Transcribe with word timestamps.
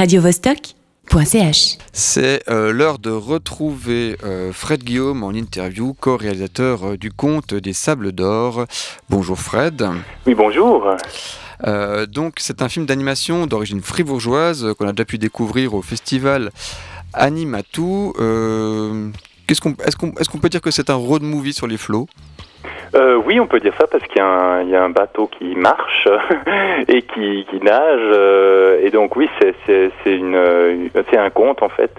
radiovostok.ch. 0.00 1.76
C'est 1.92 2.42
euh, 2.48 2.72
l'heure 2.72 2.98
de 2.98 3.10
retrouver 3.10 4.16
euh, 4.24 4.50
Fred 4.50 4.82
Guillaume 4.82 5.22
en 5.22 5.32
interview, 5.32 5.92
co-réalisateur 5.92 6.92
euh, 6.92 6.96
du 6.96 7.12
conte 7.12 7.52
des 7.52 7.74
Sables 7.74 8.12
d'Or. 8.12 8.64
Bonjour 9.10 9.38
Fred. 9.38 9.86
Oui, 10.26 10.34
bonjour. 10.34 10.86
Euh, 11.66 12.06
donc 12.06 12.36
c'est 12.38 12.62
un 12.62 12.70
film 12.70 12.86
d'animation 12.86 13.46
d'origine 13.46 13.82
fribourgeoise 13.82 14.64
euh, 14.64 14.72
qu'on 14.72 14.88
a 14.88 14.92
déjà 14.94 15.04
pu 15.04 15.18
découvrir 15.18 15.74
au 15.74 15.82
festival 15.82 16.50
Animatou. 17.12 18.14
Euh, 18.18 19.10
qu'est-ce 19.46 19.60
qu'on- 19.60 19.76
Est-ce 19.84 19.96
qu'on 19.96 20.12
est 20.12 20.26
qu'on 20.28 20.38
peut 20.38 20.48
dire 20.48 20.62
que 20.62 20.70
c'est 20.70 20.88
un 20.88 20.94
road 20.94 21.20
movie 21.22 21.52
sur 21.52 21.66
les 21.66 21.76
flots? 21.76 22.08
Euh, 22.94 23.20
oui, 23.24 23.38
on 23.40 23.46
peut 23.46 23.60
dire 23.60 23.72
ça 23.78 23.86
parce 23.86 24.02
qu'il 24.04 24.16
y, 24.16 24.20
a 24.20 24.26
un- 24.26 24.62
y 24.64 24.74
a 24.74 24.82
un 24.82 24.90
bateau 24.90 25.26
qui 25.28 25.54
marche 25.54 26.08
et 26.88 27.02
qui, 27.02 27.46
qui 27.48 27.60
nage. 27.62 28.00
euh, 28.12 28.80
et 28.82 28.90
donc 28.90 29.14
oui, 29.16 29.28
euh, 29.42 29.88
c'est 31.10 31.16
un 31.16 31.30
conte 31.30 31.62
en 31.62 31.68
fait 31.68 31.92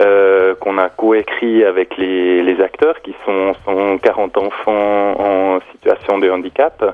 euh, 0.00 0.54
qu'on 0.56 0.76
a 0.78 0.88
coécrit 0.90 1.64
avec 1.64 1.96
les, 1.96 2.42
les 2.42 2.60
acteurs 2.60 3.00
qui 3.02 3.14
sont, 3.24 3.54
sont 3.64 3.98
40 3.98 4.36
enfants 4.36 5.14
en 5.18 5.58
situation 5.72 6.18
de 6.18 6.30
handicap. 6.30 6.84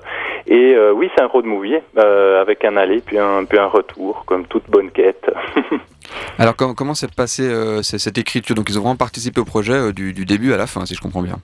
Et 0.47 0.75
euh, 0.75 0.93
oui, 0.93 1.11
c'est 1.17 1.23
un 1.23 1.27
road 1.27 1.45
movie 1.45 1.77
euh, 1.99 2.41
avec 2.41 2.65
un 2.65 2.77
aller 2.77 3.03
puis 3.05 3.19
un, 3.19 3.45
puis 3.45 3.59
un 3.59 3.67
retour, 3.67 4.25
comme 4.27 4.47
toute 4.47 4.69
bonne 4.71 4.91
quête. 4.91 5.29
Alors 6.39 6.57
com- 6.57 6.75
comment 6.77 6.95
s'est 6.95 7.09
passée 7.15 7.49
euh, 7.49 7.83
cette 7.83 8.17
écriture? 8.17 8.55
Donc 8.55 8.71
ils 8.71 8.79
ont 8.79 8.83
vraiment 8.83 8.97
participé 8.97 9.41
au 9.41 9.45
projet 9.45 9.75
euh, 9.75 9.93
du, 9.93 10.13
début 10.25 10.53
à 10.53 10.57
la 10.57 10.67
fin, 10.67 10.87
si 10.87 10.95
je 10.95 11.01
comprends 11.01 11.23
bien. 11.23 11.37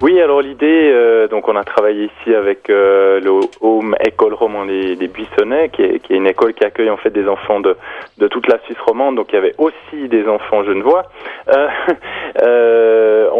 Oui, 0.00 0.20
alors 0.20 0.40
l'idée, 0.40 0.90
euh, 0.92 1.28
donc 1.28 1.48
on 1.48 1.56
a 1.56 1.64
travaillé 1.64 2.04
ici 2.04 2.34
avec 2.34 2.68
le 2.68 3.40
Home 3.60 3.94
École 4.04 4.34
Roman 4.34 4.64
des, 4.64 4.96
des 4.96 5.08
Buissonnets, 5.08 5.70
qui 5.70 5.82
est, 5.82 6.08
une 6.10 6.26
école 6.26 6.54
qui 6.54 6.64
accueille 6.64 6.90
en 6.90 6.96
fait 6.96 7.10
des 7.10 7.28
enfants 7.28 7.60
de, 7.60 7.76
toute 8.28 8.48
la 8.48 8.58
Suisse 8.64 8.78
romande, 8.86 9.16
donc 9.16 9.26
il 9.32 9.34
y 9.34 9.38
avait 9.38 9.54
aussi 9.58 10.08
des 10.08 10.26
enfants 10.26 10.64
genevois. 10.64 11.04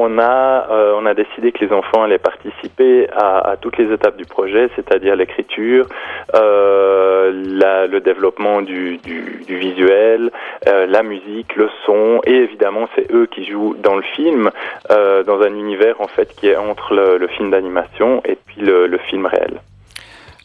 On 0.00 0.18
a 0.20 0.68
on 0.94 1.06
a 1.06 1.14
décidé 1.14 1.52
que 1.52 1.64
les 1.64 1.72
enfants 1.72 2.04
allaient 2.04 2.18
participer 2.18 3.08
à, 3.10 3.56
toutes 3.60 3.76
les 3.78 3.92
étapes 3.92 4.16
du 4.16 4.24
projet, 4.24 4.68
c'est-à-dire 4.76 5.16
l'écriture, 5.16 5.86
le 6.32 7.98
développement 7.98 8.62
du 8.62 9.00
visuel, 9.48 10.30
euh, 10.68 10.86
la 10.86 11.02
musique, 11.02 11.56
le 11.56 11.68
son, 11.86 12.20
et 12.26 12.34
évidemment 12.34 12.88
c'est 12.94 13.10
eux 13.12 13.26
qui 13.26 13.44
jouent 13.46 13.76
dans 13.82 13.96
le 13.96 14.02
film 14.02 14.50
euh, 14.90 15.22
dans 15.24 15.40
un 15.40 15.54
univers 15.54 16.00
en 16.00 16.08
fait 16.08 16.34
qui 16.36 16.48
est 16.48 16.56
entre 16.56 16.94
le, 16.94 17.28
film 17.28 17.50
d'animation 17.50 18.22
et 18.24 18.36
puis 18.46 18.60
le, 18.60 18.98
film 19.08 19.26
réel. 19.26 19.60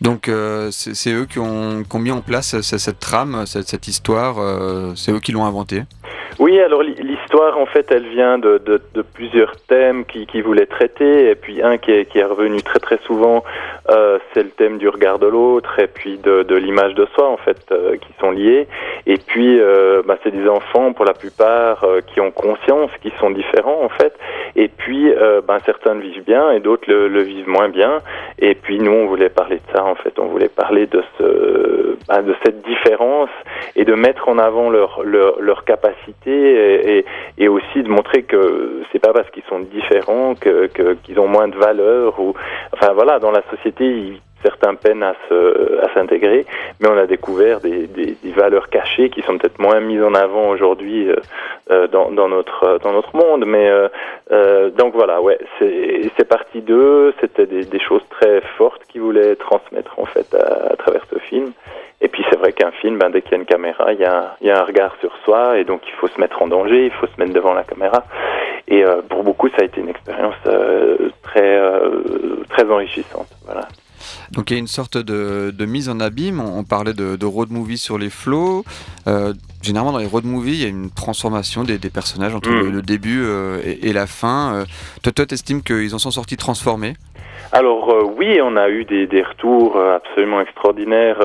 Donc 0.02 0.28
euh, 0.28 0.70
c'est 0.72 1.12
eux 1.14 1.26
qui 1.26 1.40
ont, 1.40 1.84
mis 1.96 2.12
en 2.12 2.22
place 2.22 2.56
euh, 2.56 2.62
c- 2.62 2.78
cette 2.78 3.00
trame, 3.00 3.46
cette, 3.46 3.68
cette 3.68 3.88
histoire, 3.88 4.36
c'est 4.96 5.12
eux 5.12 5.20
qui 5.20 5.32
l'ont 5.32 5.46
inventée? 5.46 5.84
Oui, 6.39 6.59
alors 6.59 6.81
l'hi- 6.83 6.95
l'histoire 7.02 7.58
en 7.58 7.66
fait 7.66 7.92
elle 7.92 8.08
vient 8.08 8.38
de, 8.38 8.59
plusieurs 9.14 9.56
thèmes 9.67 10.06
qui, 10.06 10.25
qui 10.25 10.42
voulaient 10.42 10.66
traiter. 10.66 11.30
Et 11.30 11.36
puis 11.36 11.61
un 11.61 11.78
qui 11.78 11.92
est, 11.92 12.06
qui 12.06 12.22
revenu 12.23 12.61
très 12.61 12.80
très 12.80 12.97
souvent 13.00 13.44
euh, 13.89 14.17
c'est 14.34 14.44
le 14.44 14.50
thème 14.50 14.78
du 14.78 14.88
regard 14.89 15.19
de 15.19 15.28
l'autre 15.28 15.78
et 15.80 15.88
puis 15.88 16.17
de, 16.17 16.56
l'image 16.56 16.94
de 16.95 17.06
soi 17.14 17.28
en 17.30 17.38
fait 17.38 17.58
euh, 17.72 17.97
qui 17.97 18.14
sont 18.19 18.31
liés 18.31 18.67
et 19.06 19.17
puis 19.17 19.59
euh, 19.59 20.02
bah, 20.06 20.17
c'est 20.23 20.31
des 20.31 20.47
enfants 20.47 20.94
pour 20.94 21.06
la 21.06 21.14
plupart 21.14 21.86
qui 22.08 22.22
ont 22.22 22.31
conscience 22.31 22.91
qu'ils 23.02 23.14
sont 23.19 23.31
différents 23.31 23.84
en 23.84 23.89
fait. 23.89 24.14
Et 24.56 24.67
puis 24.67 25.11
ben, 25.47 25.58
certains 25.66 25.95
le 25.95 26.02
vivent 26.02 26.23
bien 26.25 26.52
et 26.52 26.59
d'autres 26.59 26.91
le 26.91 27.22
vivent 27.22 27.50
moins 27.50 27.69
bien. 27.69 28.00
Et 28.39 28.56
puis 28.56 28.80
nous 28.80 28.91
on 28.91 29.06
voulait 29.08 29.30
parler 29.30 29.58
de 29.58 29.75
ça 29.75 29.84
en 29.84 29.95
fait. 29.95 30.17
On 30.19 30.25
voulait 30.28 30.50
parler 30.50 30.86
de 30.86 31.02
ce 31.17 31.23
bah, 32.08 32.22
de 32.22 32.36
cette 32.44 32.66
différence 32.66 33.30
et 33.76 33.86
de 33.86 33.94
mettre 33.94 34.28
en 34.28 34.38
avant 34.38 34.70
leur 34.70 35.04
leur, 35.04 35.40
leur 35.40 35.64
capacité 35.66 36.98
et, 36.98 37.06
et, 37.38 37.48
aussi 37.48 37.84
de 37.84 37.90
montrer 37.90 38.24
que 38.24 38.82
c'est 38.92 39.00
pas 39.00 39.14
parce 39.14 39.30
qu'ils 39.32 39.44
sont 39.50 39.60
différents 39.60 40.36
que 40.36 40.68
qu'ils 41.04 41.20
ont 41.20 41.28
moins 41.28 41.48
de 41.48 41.58
valeur 41.58 42.20
ou 42.20 42.34
enfin 42.74 42.94
voilà 42.94 43.20
dans 43.20 43.32
la 43.32 43.44
société 43.52 44.20
certains 44.44 44.76
peinent 44.76 45.03
à 45.03 45.16
s'intégrer 45.94 46.46
mais 46.80 46.90
on 46.90 46.98
a 46.98 47.06
découvert 47.06 47.59
des, 47.62 47.88
des, 47.88 48.16
valeurs 48.36 48.70
cachées 48.70 49.09
qui 49.09 49.22
sont 49.22 49.38
peut-être 49.38 49.59
moins 49.59 49.80
mises 49.80 50.03
en 50.03 50.14
avant 50.14 50.50
aujourd'hui 50.50 51.09
euh, 51.09 51.16
euh, 51.72 51.88
dans, 51.88 52.12
dans 52.12 52.28
notre 52.28 52.80
dans 52.84 52.92
notre 52.92 53.16
monde. 53.16 53.46
Mais 53.46 53.70
euh, 54.32 54.70
donc 54.72 54.94
voilà 54.94 55.22
ouais 55.22 55.40
c'est 55.59 56.28
parti 56.28 56.62
d'eux. 56.62 57.14
C'était 57.22 57.46
des, 57.46 57.80
choses 57.80 58.03
très 58.09 58.42
fortes 58.58 58.82
qu'ils 58.90 59.02
voulaient 59.02 59.36
transmettre 59.36 59.98
en 60.00 60.06
fait 60.06 60.34
à, 60.34 60.74
à 60.74 60.76
travers 60.76 61.06
film 61.34 61.52
et 62.02 62.10
puis 62.10 62.24
c'est 62.30 62.38
vrai 62.38 62.52
qu'un 62.52 62.72
film, 62.82 62.98
ben, 63.00 63.10
dès 63.10 63.22
qu'il 63.22 63.32
y 63.32 63.36
a 63.36 63.38
une 63.38 63.46
caméra, 63.46 63.94
il 63.94 64.00
y 64.00 64.06
a, 64.06 64.36
il 64.42 64.48
y 64.48 64.52
a 64.52 64.60
un 64.62 64.66
regard 64.66 64.94
sur 65.00 65.12
soi 65.24 65.58
et 65.60 65.64
donc 65.64 65.82
il 65.88 65.94
faut 66.00 66.08
se 66.14 66.20
mettre 66.20 66.42
en 66.42 66.48
danger, 66.48 66.86
il 66.86 66.92
faut 66.92 67.08
se 67.08 67.18
mettre 67.18 67.34
devant 67.34 67.54
la 67.54 67.64
caméra. 67.64 68.06
Et 68.68 68.84
euh, 68.84 69.02
pour 69.10 69.24
beaucoup, 69.24 69.48
ça 69.50 69.62
a 69.62 69.66
été 69.66 69.80
une 69.80 69.90
expérience 69.90 70.36
euh, 70.48 71.10
très 71.22 71.58
euh, 71.58 72.44
très 72.50 72.66
enrichissante. 72.70 73.30
Voilà. 73.46 73.68
Donc 74.36 74.52
il 74.52 74.56
y 74.56 74.58
a 74.58 74.60
une 74.60 74.68
sorte 74.68 74.98
de, 74.98 75.52
de 75.52 75.66
mise 75.66 75.88
en 75.88 76.00
abîme, 76.02 76.42
on, 76.42 76.60
on 76.60 76.64
parlait 76.66 76.94
de, 76.94 77.16
de 77.16 77.26
road 77.26 77.52
movie 77.52 77.78
sur 77.78 77.98
les 77.98 78.10
flots. 78.10 78.66
Euh, 79.08 79.34
généralement 79.62 79.94
dans 79.94 80.00
les 80.00 80.12
road 80.16 80.26
movies, 80.26 80.60
il 80.60 80.64
y 80.64 80.66
a 80.66 80.70
une 80.70 80.92
transformation 80.92 81.64
des, 81.64 81.78
des 81.78 81.90
personnages 81.90 82.36
entre 82.36 82.50
Mm. 82.50 82.60
le, 82.64 82.70
le 82.70 82.82
début 82.82 83.22
euh, 83.24 83.62
et, 83.64 83.90
et 83.90 83.94
la 83.94 84.08
fin. 84.08 84.56
Euh, 84.56 84.66
toi, 85.04 85.12
toi, 85.14 85.26
t'estimes 85.26 85.62
qu'ils 85.64 85.96
en 85.96 86.00
sont 86.00 86.12
sortis 86.12 86.38
transformés? 86.38 86.96
Alors 87.56 87.91
euh, 87.91 88.02
oui, 88.18 88.40
on 88.41 88.58
a 88.58 88.68
eu 88.68 88.84
des, 88.84 89.06
des 89.06 89.22
retours 89.22 89.78
euh, 89.78 89.97
absolument 89.97 90.41
extraordinaires, 90.41 91.19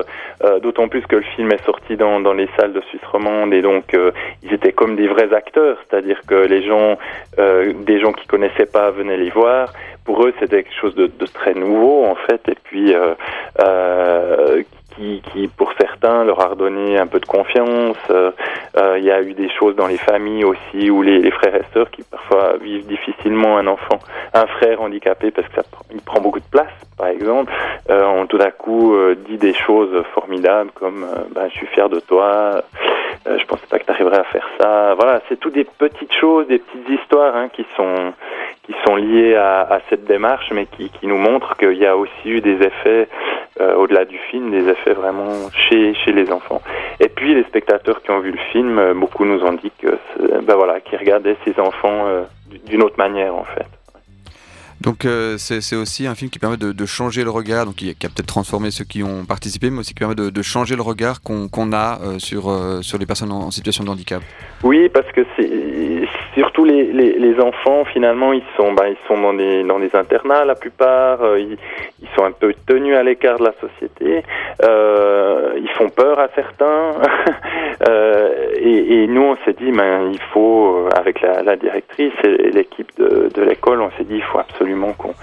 euh, 0.44 0.60
d'autant 0.60 0.86
plus 0.86 1.00
que 1.06 1.16
le 1.16 1.22
film 1.22 1.50
est 1.52 1.64
sorti 1.64 1.96
dans, 1.96 2.20
dans 2.20 2.34
les 2.34 2.50
salles 2.54 2.74
de 2.74 2.82
Suisse 2.82 3.00
romande 3.10 3.54
et 3.54 3.62
donc 3.62 3.94
euh, 3.94 4.10
ils 4.42 4.52
étaient 4.52 4.72
comme 4.72 4.94
des 4.94 5.08
vrais 5.08 5.32
acteurs, 5.32 5.78
c'est-à-dire 5.88 6.20
que 6.26 6.34
les 6.34 6.62
gens, 6.62 6.98
euh, 7.38 7.72
des 7.72 7.98
gens 7.98 8.12
qui 8.12 8.26
connaissaient 8.26 8.66
pas 8.66 8.90
venaient 8.90 9.16
les 9.16 9.30
voir. 9.30 9.72
Pour 10.04 10.22
eux, 10.26 10.34
c'était 10.38 10.62
quelque 10.64 10.78
chose 10.78 10.94
de, 10.94 11.06
de 11.06 11.26
très 11.26 11.54
nouveau 11.54 12.04
en 12.04 12.14
fait, 12.14 12.46
et 12.46 12.56
puis 12.62 12.94
euh, 12.94 14.62
qui, 14.94 15.22
qui, 15.32 15.48
pour 15.48 15.72
certains, 15.80 15.87
leur 16.02 16.40
a 16.40 16.48
redonné 16.48 16.98
un 16.98 17.06
peu 17.06 17.20
de 17.20 17.26
confiance. 17.26 17.96
Euh, 18.10 18.30
euh, 18.76 18.98
Il 18.98 19.04
y 19.04 19.10
a 19.10 19.20
eu 19.22 19.34
des 19.34 19.50
choses 19.50 19.76
dans 19.76 19.86
les 19.86 19.96
familles 19.96 20.44
aussi 20.44 20.90
où 20.90 21.02
les, 21.02 21.30
frères 21.30 21.54
et 21.54 21.64
sœurs 21.72 21.90
qui 21.90 22.02
parfois 22.02 22.56
vivent 22.60 22.86
difficilement 22.86 23.58
un 23.58 23.66
enfant, 23.66 23.98
un 24.34 24.46
frère 24.46 24.80
handicapé 24.80 25.30
parce 25.30 25.48
que 25.48 25.54
ça 25.54 25.62
il 25.92 26.00
prend 26.00 26.20
beaucoup 26.20 26.40
de 26.40 26.50
place, 26.50 26.72
par 26.96 27.08
exemple, 27.08 27.52
euh, 27.90 28.04
ont 28.06 28.26
tout 28.26 28.38
d'un 28.38 28.50
coup 28.50 28.96
dit 29.26 29.38
des 29.38 29.54
choses 29.54 30.02
formidables 30.14 30.70
comme 30.74 31.06
ben, 31.34 31.48
je 31.48 31.54
suis 31.54 31.66
fier 31.68 31.88
de 31.88 32.00
toi, 32.00 32.62
je 33.26 33.44
pensais 33.46 33.66
pas 33.68 33.78
que 33.78 33.84
tu 33.84 33.90
arriverais 33.90 34.18
à 34.18 34.24
faire 34.24 34.48
ça. 34.60 34.94
Voilà, 34.94 35.20
c'est 35.28 35.38
tout 35.38 35.50
des 35.50 35.64
petites 35.64 36.12
choses, 36.14 36.46
des 36.46 36.58
petites 36.58 36.88
histoires 36.88 37.34
hein, 37.36 37.48
qui 37.52 37.64
sont 37.76 38.12
qui 38.68 38.74
sont 38.86 38.96
liées 38.96 39.34
à, 39.34 39.62
à 39.62 39.80
cette 39.88 40.04
démarche, 40.04 40.50
mais 40.52 40.66
qui, 40.66 40.90
qui 40.90 41.06
nous 41.06 41.16
montrent 41.16 41.56
qu'il 41.56 41.78
y 41.78 41.86
a 41.86 41.96
aussi 41.96 42.26
eu 42.26 42.42
des 42.42 42.62
effets 42.62 43.08
euh, 43.60 43.74
au-delà 43.76 44.04
du 44.04 44.18
film, 44.30 44.50
des 44.50 44.66
effets 44.68 44.92
vraiment 44.94 45.50
chez 45.52 45.94
chez 45.94 46.12
les 46.12 46.30
enfants. 46.30 46.62
Et 47.00 47.08
puis 47.08 47.34
les 47.34 47.44
spectateurs 47.44 48.02
qui 48.02 48.10
ont 48.10 48.20
vu 48.20 48.30
le 48.32 48.38
film, 48.52 48.78
euh, 48.78 48.94
beaucoup 48.94 49.24
nous 49.24 49.40
ont 49.42 49.52
dit 49.54 49.72
que 49.80 49.88
c'est- 50.16 50.42
ben 50.42 50.54
voilà, 50.56 50.80
qu'ils 50.80 50.98
regardaient 50.98 51.36
ces 51.44 51.58
enfants 51.60 52.06
euh, 52.06 52.22
d'une 52.66 52.82
autre 52.82 52.98
manière 52.98 53.34
en 53.34 53.44
fait. 53.44 53.66
Donc 54.80 55.04
euh, 55.04 55.36
c'est 55.38 55.74
aussi 55.74 56.06
un 56.06 56.14
film 56.14 56.30
qui 56.30 56.38
permet 56.38 56.56
de, 56.56 56.70
de 56.70 56.86
changer 56.86 57.24
le 57.24 57.30
regard, 57.30 57.66
donc 57.66 57.74
qui, 57.74 57.92
qui 57.96 58.06
a 58.06 58.08
peut-être 58.08 58.28
transformé 58.28 58.70
ceux 58.70 58.84
qui 58.84 59.02
ont 59.02 59.24
participé, 59.24 59.70
mais 59.70 59.80
aussi 59.80 59.92
qui 59.92 59.98
permet 59.98 60.14
de, 60.14 60.30
de 60.30 60.42
changer 60.42 60.76
le 60.76 60.82
regard 60.82 61.20
qu'on 61.20 61.72
a 61.72 61.98
euh, 62.00 62.18
sur, 62.20 62.48
euh, 62.48 62.80
sur 62.82 62.96
les 62.96 63.04
personnes 63.04 63.32
en, 63.32 63.40
en 63.40 63.50
situation 63.50 63.82
de 63.82 63.90
handicap. 63.90 64.22
Oui, 64.62 64.88
parce 64.88 65.10
que 65.10 65.22
c'est 65.36 65.50
surtout 66.38 66.64
les, 66.64 66.84
les, 66.92 67.18
les 67.18 67.40
enfants 67.40 67.84
finalement 67.84 68.32
ils 68.32 68.44
sont 68.56 68.72
ben, 68.72 68.86
ils 68.88 69.08
sont 69.08 69.20
dans 69.20 69.34
des 69.34 69.64
dans 69.64 69.78
des 69.78 69.94
internats 69.94 70.44
la 70.44 70.54
plupart 70.54 71.22
euh, 71.22 71.40
ils, 71.40 71.56
ils 72.00 72.08
sont 72.16 72.24
un 72.24 72.32
peu 72.32 72.54
tenus 72.66 72.96
à 72.96 73.02
l'écart 73.02 73.38
de 73.38 73.44
la 73.44 73.54
société. 73.60 74.22
Euh, 74.62 75.52
ils 75.56 75.70
font 75.70 75.88
peur 75.88 76.18
à 76.18 76.28
certains. 76.34 76.92
Euh, 77.88 78.50
et, 78.56 79.04
et 79.04 79.06
nous 79.06 79.22
on 79.22 79.36
s'est 79.44 79.52
dit 79.52 79.70
ben 79.70 80.10
il 80.10 80.20
faut 80.32 80.78
euh, 80.78 80.88
avec 80.96 81.20
la, 81.20 81.44
la 81.44 81.54
directrice 81.54 82.12
et 82.24 82.50
l'équipe 82.50 82.90
de, 82.98 83.30
de 83.32 83.42
l'école 83.42 83.80
on 83.80 83.90
s'est 83.92 84.02
dit 84.02 84.16
il 84.16 84.22
faut 84.22 84.40
absolument 84.40 84.92
qu'on 84.94 85.14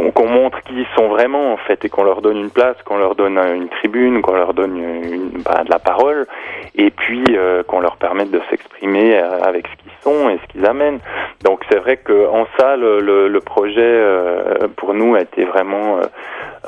qu'on 0.00 0.10
qu'on 0.12 0.28
montre 0.28 0.60
qui 0.62 0.74
ils 0.74 0.86
sont 0.96 1.08
vraiment 1.08 1.52
en 1.52 1.56
fait 1.56 1.84
et 1.84 1.88
qu'on 1.88 2.04
leur 2.04 2.22
donne 2.22 2.38
une 2.38 2.50
place, 2.50 2.76
qu'on 2.84 2.98
leur 2.98 3.14
donne 3.14 3.38
une 3.38 3.68
tribune, 3.68 4.22
qu'on 4.22 4.34
leur 4.34 4.54
donne 4.54 4.76
une, 4.76 5.42
bah, 5.44 5.62
de 5.64 5.70
la 5.70 5.78
parole 5.78 6.26
et 6.74 6.90
puis 6.90 7.24
euh, 7.30 7.62
qu'on 7.62 7.80
leur 7.80 7.96
permette 7.96 8.30
de 8.30 8.40
s'exprimer 8.50 9.16
euh, 9.16 9.40
avec 9.42 9.66
ce 9.66 9.82
qu'ils 9.82 9.92
sont 10.02 10.30
et 10.30 10.38
ce 10.42 10.52
qu'ils 10.52 10.66
amènent. 10.66 11.00
Donc 11.44 11.64
c'est 11.70 11.78
vrai 11.78 11.96
que 11.98 12.28
en 12.28 12.46
ça 12.58 12.76
le, 12.76 13.00
le, 13.00 13.28
le 13.28 13.40
projet 13.40 13.80
euh, 13.80 14.68
pour 14.76 14.94
nous 14.94 15.14
a 15.14 15.20
été 15.20 15.44
vraiment 15.44 15.98
euh, 15.98 16.02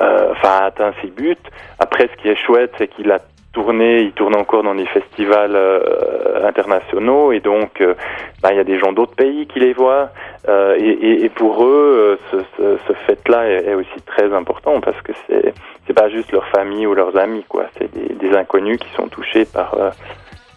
euh, 0.01 0.31
enfin 0.31 0.49
a 0.49 0.65
atteint 0.65 0.93
ses 1.01 1.07
buts. 1.07 1.37
Après 1.79 2.09
ce 2.11 2.21
qui 2.21 2.29
est 2.29 2.35
chouette 2.35 2.73
c'est 2.77 2.87
qu'il 2.87 3.11
a 3.11 3.19
tourné, 3.53 4.01
il 4.01 4.11
tourne 4.11 4.35
encore 4.35 4.63
dans 4.63 4.75
des 4.75 4.87
festivals 4.87 5.55
euh, 5.55 6.45
internationaux 6.45 7.31
et 7.31 7.39
donc 7.39 7.79
euh, 7.81 7.93
bah, 8.41 8.49
il 8.51 8.57
y 8.57 8.59
a 8.59 8.63
des 8.63 8.79
gens 8.79 8.91
d'autres 8.91 9.15
pays 9.15 9.47
qui 9.47 9.59
les 9.59 9.73
voient 9.73 10.09
euh, 10.49 10.75
et, 10.77 10.89
et, 10.89 11.25
et, 11.25 11.29
pour 11.29 11.63
eux 11.63 11.67
euh, 11.95 12.17
ce, 12.31 12.37
ce, 12.57 12.77
ce 12.87 12.93
fait-là 13.05 13.47
est, 13.47 13.67
est, 13.67 13.73
aussi 13.75 14.01
très 14.05 14.33
important 14.33 14.81
parce 14.81 14.99
que 15.01 15.13
c'est 15.27 15.53
c'est 15.85 15.93
pas 15.93 16.09
juste 16.09 16.31
leur 16.31 16.47
famille 16.47 16.87
ou 16.87 16.95
leurs 16.95 17.15
amis 17.17 17.45
quoi, 17.47 17.65
c'est 17.77 17.93
des, 17.93 18.13
des, 18.15 18.35
inconnus 18.35 18.79
qui 18.79 18.89
sont 18.95 19.07
touchés 19.07 19.45
par 19.45 19.75
euh, 19.75 19.91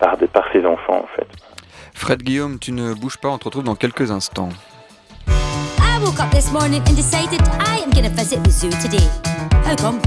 par, 0.00 0.16
des, 0.16 0.26
par 0.26 0.50
ses 0.52 0.64
enfants 0.64 1.04
en 1.04 1.08
fait. 1.14 1.28
Fred 1.94 2.22
Guillaume, 2.22 2.58
tu 2.58 2.72
ne 2.72 2.94
bouges 2.94 3.18
pas, 3.18 3.28
on 3.28 3.38
te 3.38 3.44
retrouve 3.44 3.64
dans 3.64 3.74
quelques 3.76 4.10
instants. 4.10 4.50
I 5.28 5.98
woke 6.02 6.18
up 6.20 6.30
this 6.30 6.50
morning 6.50 6.82
and 6.88 6.96
decided 6.96 7.40
I 7.60 7.82
am 7.84 7.90
gonna 7.90 8.10
visit 8.10 8.42
the 8.42 8.50
zoo 8.50 8.70
today. 8.82 9.06
How 9.64 9.76
come? 9.76 9.98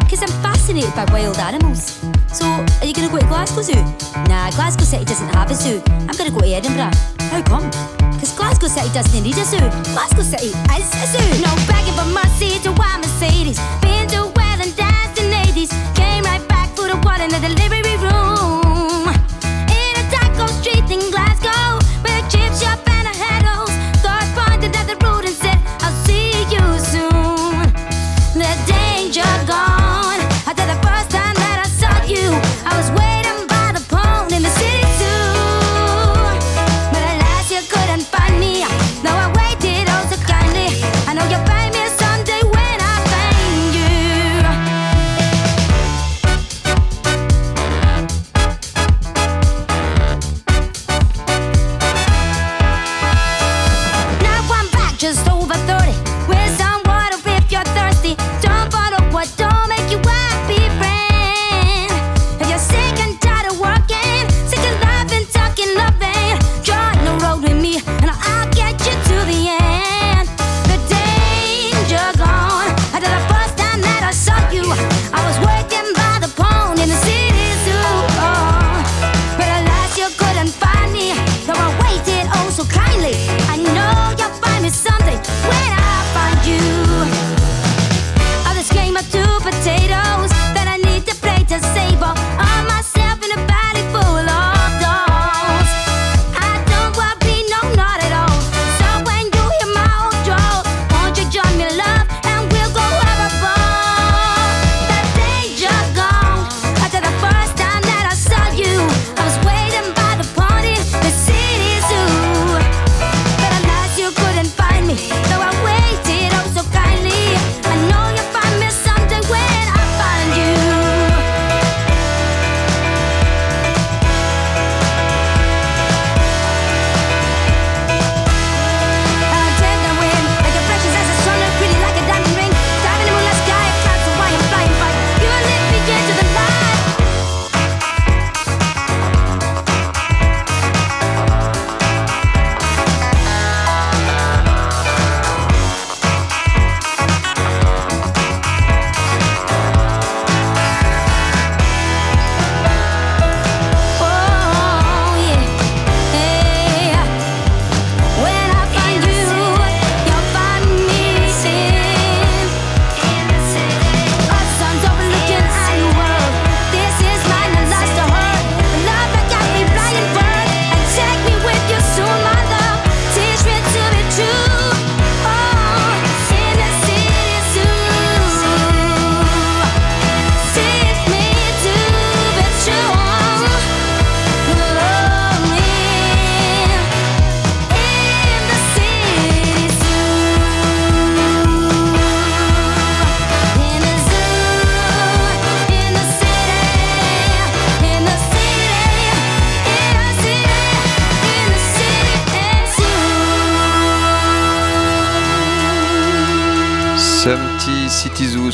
Because 0.00 0.22
I'm 0.22 0.42
fascinated 0.42 0.94
by 0.94 1.04
wild 1.12 1.38
animals. 1.38 2.00
So, 2.32 2.46
are 2.46 2.86
you 2.86 2.94
gonna 2.94 3.08
go 3.10 3.18
to 3.18 3.26
Glasgow 3.26 3.62
Zoo? 3.62 3.82
Nah, 4.28 4.50
Glasgow 4.50 4.84
City 4.84 5.04
doesn't 5.04 5.28
have 5.34 5.50
a 5.50 5.54
zoo. 5.54 5.82
I'm 6.06 6.16
gonna 6.16 6.30
go 6.30 6.40
to 6.40 6.46
Edinburgh. 6.46 6.94
How 7.30 7.42
come? 7.42 7.66
Because 8.12 8.32
Glasgow 8.36 8.68
City 8.68 8.88
doesn't 8.94 9.22
need 9.22 9.36
a 9.36 9.44
zoo. 9.44 9.58
Glasgow 9.92 10.22
City 10.22 10.54
is 10.78 10.90
a 10.94 11.06
zoo. 11.10 11.42
No 11.42 11.50
begging 11.66 11.94
for 11.94 12.06
mercy 12.06 12.58
to 12.60 12.70
why 12.72 12.98
Mercedes. 12.98 13.58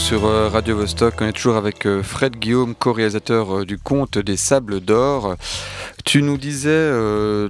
Sur 0.06 0.24
euh, 0.24 0.48
Radio 0.48 0.76
Vostok. 0.76 1.14
On 1.20 1.26
est 1.26 1.32
toujours 1.32 1.56
avec 1.56 1.84
euh, 1.84 2.00
Fred 2.00 2.36
Guillaume, 2.36 2.76
co-réalisateur 2.76 3.58
euh, 3.58 3.64
du 3.64 3.76
conte 3.76 4.18
des 4.18 4.36
Sables 4.36 4.78
d'Or. 4.78 5.34
Tu 6.04 6.22
nous 6.22 6.36
disais 6.36 6.92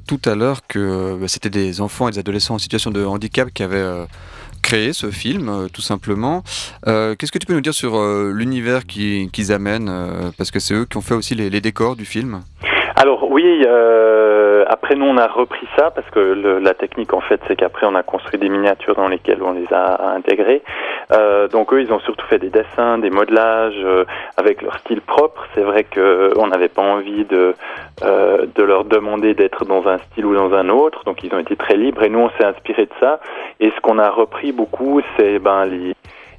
tout 0.08 0.20
à 0.25 0.34
l'heure 0.34 0.60
que 0.66 1.18
bah, 1.20 1.28
c'était 1.28 1.50
des 1.50 1.82
enfants 1.82 2.08
et 2.08 2.12
des 2.12 2.18
adolescents 2.18 2.54
en 2.54 2.58
situation 2.58 2.90
de 2.90 3.04
handicap 3.04 3.50
qui 3.52 3.62
avaient 3.62 4.06
créé 4.62 4.94
ce 4.94 5.10
film, 5.10 5.68
tout 5.75 5.82
simplement. 5.82 6.42
Qu'est-ce 6.86 7.30
que 7.30 7.36
tu 7.38 7.44
peux 7.46 7.52
nous 7.52 7.60
dire 7.60 7.75
sur 7.75 8.02
l'univers 8.32 8.86
qui- 8.86 9.28
qu'ils 9.30 9.52
amènent 9.52 9.92
Parce 10.38 10.50
que 10.50 10.58
c'est 10.58 10.72
eux 10.72 10.86
qui 10.86 10.96
ont 10.96 11.02
fait 11.02 11.12
aussi 11.14 11.34
les, 11.34 11.60
décors 11.60 11.96
du 11.96 12.06
film? 12.06 12.40
Alors 12.94 13.30
oui, 13.30 13.44
après 14.86 14.94
nous 14.94 15.06
on 15.06 15.16
a 15.16 15.26
repris 15.26 15.66
ça 15.76 15.90
parce 15.90 16.08
que 16.10 16.20
la 16.62 16.72
technique 16.72 17.12
en 17.12 17.20
fait 17.20 17.40
c'est 17.48 17.56
qu'après 17.56 17.88
on 17.88 17.96
a 17.96 18.04
construit 18.04 18.38
des 18.38 18.48
miniatures 18.48 18.94
dans 18.94 19.08
lesquelles 19.08 19.42
on 19.42 19.50
les 19.50 19.66
a 19.72 20.12
intégrées. 20.14 20.62
Euh, 21.10 21.48
donc 21.48 21.72
eux 21.72 21.80
ils 21.80 21.92
ont 21.92 21.98
surtout 21.98 22.24
fait 22.26 22.38
des 22.38 22.50
dessins, 22.50 22.98
des 22.98 23.10
modelages 23.10 23.82
euh, 23.82 24.04
avec 24.36 24.62
leur 24.62 24.78
style 24.78 25.00
propre. 25.00 25.44
C'est 25.56 25.62
vrai 25.62 25.82
que 25.82 26.32
on 26.36 26.46
n'avait 26.46 26.68
pas 26.68 26.82
envie 26.82 27.24
de 27.24 27.54
euh, 28.04 28.46
de 28.54 28.62
leur 28.62 28.84
demander 28.84 29.34
d'être 29.34 29.64
dans 29.64 29.88
un 29.88 29.98
style 29.98 30.24
ou 30.24 30.36
dans 30.36 30.54
un 30.54 30.68
autre, 30.68 31.02
donc 31.02 31.24
ils 31.24 31.34
ont 31.34 31.40
été 31.40 31.56
très 31.56 31.76
libres 31.76 32.04
et 32.04 32.08
nous 32.08 32.20
on 32.20 32.30
s'est 32.38 32.44
inspiré 32.44 32.84
de 32.84 32.92
ça. 33.00 33.18
Et 33.58 33.72
ce 33.74 33.80
qu'on 33.80 33.98
a 33.98 34.08
repris 34.08 34.52
beaucoup 34.52 35.00
c'est 35.16 35.40
ben 35.40 35.64
les 35.64 35.96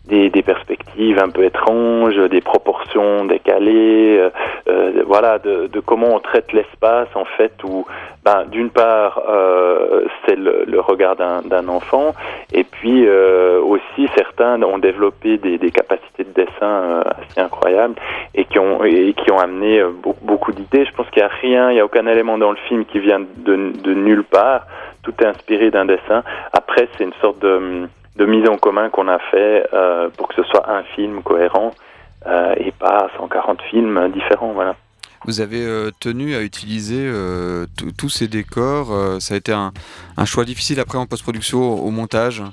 des, 0.07 0.29
des 0.29 0.41
perspectives 0.41 1.19
un 1.19 1.29
peu 1.29 1.43
étranges, 1.43 2.17
des 2.29 2.41
proportions 2.41 3.25
décalées, 3.25 4.17
euh, 4.19 4.29
euh, 4.69 5.03
voilà, 5.05 5.39
de, 5.39 5.67
de 5.67 5.79
comment 5.79 6.15
on 6.15 6.19
traite 6.19 6.53
l'espace 6.53 7.09
en 7.15 7.25
fait, 7.25 7.53
où 7.63 7.85
ben, 8.23 8.45
d'une 8.49 8.69
part 8.69 9.21
euh, 9.29 10.05
c'est 10.25 10.35
le, 10.35 10.63
le 10.65 10.79
regard 10.79 11.15
d'un 11.15 11.67
enfant, 11.67 12.13
et 12.53 12.63
puis 12.63 13.05
euh, 13.05 13.59
aussi 13.61 14.09
certains 14.15 14.61
ont 14.63 14.79
développé 14.79 15.37
des, 15.37 15.57
des 15.57 15.71
capacités 15.71 16.23
de 16.23 16.33
dessin 16.33 16.51
euh, 16.61 17.01
assez 17.01 17.39
incroyables 17.39 17.95
et 18.33 18.45
qui 18.45 18.59
ont 18.59 18.83
et 18.83 19.13
qui 19.13 19.31
ont 19.31 19.39
amené 19.39 19.83
beaucoup, 20.03 20.25
beaucoup 20.25 20.51
d'idées. 20.51 20.85
Je 20.85 20.93
pense 20.93 21.09
qu'il 21.09 21.21
n'y 21.21 21.29
a 21.29 21.35
rien, 21.41 21.71
il 21.71 21.75
n'y 21.75 21.79
a 21.79 21.85
aucun 21.85 22.07
élément 22.07 22.37
dans 22.37 22.51
le 22.51 22.57
film 22.67 22.85
qui 22.85 22.99
vient 22.99 23.19
de, 23.19 23.71
de 23.83 23.93
nulle 23.93 24.23
part. 24.23 24.61
Tout 25.03 25.13
est 25.21 25.25
inspiré 25.25 25.71
d'un 25.71 25.85
dessin. 25.85 26.23
Après, 26.51 26.89
c'est 26.91 27.03
une 27.05 27.13
sorte 27.21 27.39
de 27.39 27.87
de 28.17 28.25
mise 28.25 28.47
en 28.49 28.57
commun 28.57 28.89
qu'on 28.89 29.07
a 29.07 29.19
fait 29.19 29.67
euh, 29.73 30.09
pour 30.17 30.27
que 30.27 30.35
ce 30.35 30.43
soit 30.43 30.69
un 30.69 30.83
film 30.95 31.21
cohérent 31.23 31.71
euh, 32.25 32.53
et 32.57 32.71
pas 32.71 33.09
140 33.17 33.61
films 33.69 34.11
différents. 34.11 34.53
Voilà. 34.53 34.75
Vous 35.25 35.41
avez 35.41 35.89
tenu 35.99 36.35
à 36.35 36.41
utiliser 36.41 37.11
tous 37.97 38.07
ces 38.07 38.27
décors. 38.27 38.87
ça 39.19 39.33
a 39.33 39.37
été 39.37 39.51
un, 39.51 39.73
un, 40.15 40.25
choix 40.25 40.45
difficile 40.45 40.79
après 40.79 40.97
en 40.97 41.05
post-production 41.05 41.59
au 41.59 41.89
montage? 41.89 42.43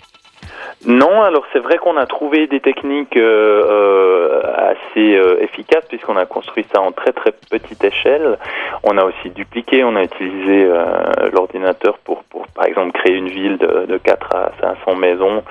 Non, 0.87 1.23
alors 1.23 1.45
c'est 1.53 1.61
vrai 1.61 1.79
qu'on 1.79 1.97
a 1.97 2.05
trouvé 2.05 2.47
des 2.47 2.61
techniques 2.61 3.17
euh, 3.17 3.63
euh 3.65 4.41
assez 4.45 5.17
euh, 5.17 5.43
efficaces 5.43 5.85
puisqu'on 5.89 6.17
a 6.17 6.27
construit 6.27 6.67
ça 6.75 6.81
en 6.81 6.93
très 6.93 7.13
très 7.13 7.33
petite 7.33 7.83
échelle. 7.85 8.39
On 8.83 8.99
a 8.99 9.05
aussi 9.05 9.31
dupliqué, 9.31 9.85
on 9.85 9.97
a 9.97 10.03
utilisé 10.03 10.65
euh, 10.65 11.31
l'ordinateur 11.33 11.99
pour, 11.99 12.25
pour 12.25 12.47
par 12.49 12.67
exemple 12.67 12.93
créer 12.93 13.15
une 13.15 13.29
ville 13.29 13.57
de, 13.59 13.87
de 13.87 13.97
4 13.99 14.35
à 14.35 14.53
500 14.61 14.97
maisons 14.97 15.43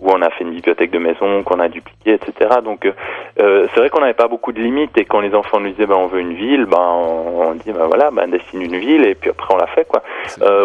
où 0.00 0.10
on 0.10 0.22
a 0.22 0.30
fait 0.30 0.44
une 0.44 0.50
bibliothèque 0.50 0.90
de 0.90 0.98
maisons 0.98 1.42
qu'on 1.42 1.60
a 1.60 1.68
dupliqué, 1.68 2.14
etc. 2.14 2.60
Donc 2.64 2.90
c'est 3.36 3.76
vrai 3.76 3.90
qu'on 3.90 4.00
n'avait 4.00 4.14
pas 4.14 4.28
beaucoup 4.28 4.52
de 4.52 4.60
limites 4.60 4.96
et 4.96 5.04
quand 5.04 5.20
les 5.20 5.34
enfants 5.34 5.60
nous 5.60 5.70
disaient 5.70 5.86
ben, 5.86 5.96
on 5.96 6.06
veut 6.06 6.20
une 6.20 6.34
ville, 6.34 6.64
ben, 6.64 6.78
on, 6.78 7.54
dit 7.54 7.72
ben 7.72 7.86
voilà, 7.86 8.10
ben, 8.10 8.28
dessine 8.28 8.62
une 8.62 8.76
ville 8.76 9.06
et 9.06 9.14
puis 9.14 9.30
après 9.30 9.54
on 9.54 9.56
l'a 9.56 9.66
fait 9.68 9.86
quoi. 9.86 10.02